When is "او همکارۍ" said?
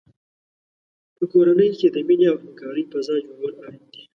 2.31-2.83